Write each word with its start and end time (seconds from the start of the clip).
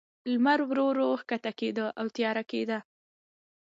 لمر 0.31 0.59
ورو، 0.69 0.85
ورو 0.89 1.09
کښته 1.29 1.51
کېده، 1.59 1.85
او 1.99 2.05
تیاره 2.15 2.43
کېده. 2.51 2.79